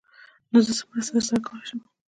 [0.51, 1.79] _نو زه څه مرسته درسره کولای شم؟